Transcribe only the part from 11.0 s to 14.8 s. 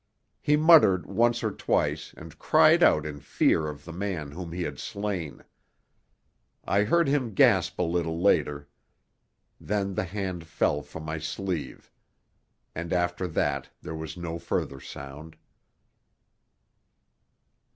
my sleeve. And after that there was no further